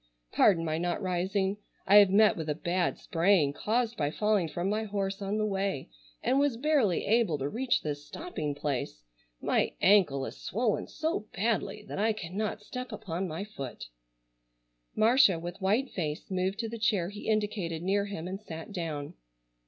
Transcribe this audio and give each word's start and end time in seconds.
Pardon 0.31 0.65
my 0.65 0.79
not 0.79 0.99
rising. 0.99 1.57
I 1.85 1.97
have 1.97 2.09
met 2.09 2.35
with 2.35 2.49
a 2.49 2.55
bad 2.55 2.97
sprain 2.97 3.53
caused 3.53 3.97
by 3.97 4.09
falling 4.09 4.47
from 4.47 4.67
my 4.67 4.83
horse 4.85 5.21
on 5.21 5.37
the 5.37 5.45
way, 5.45 5.89
and 6.23 6.39
was 6.39 6.57
barely 6.57 7.05
able 7.05 7.37
to 7.37 7.47
reach 7.47 7.83
this 7.83 8.03
stopping 8.03 8.55
place. 8.55 9.03
My 9.41 9.73
ankle 9.79 10.25
is 10.25 10.37
swollen 10.41 10.87
so 10.87 11.27
badly 11.35 11.85
that 11.87 11.99
I 11.99 12.13
cannot 12.13 12.63
step 12.63 12.91
upon 12.91 13.27
my 13.27 13.43
foot." 13.43 13.89
Marcia, 14.95 15.37
with 15.37 15.61
white 15.61 15.91
face, 15.91 16.31
moved 16.31 16.57
to 16.61 16.67
the 16.67 16.79
chair 16.79 17.09
he 17.09 17.29
indicated 17.29 17.83
near 17.83 18.05
him, 18.05 18.27
and 18.27 18.41
sat 18.41 18.71
down. 18.71 19.13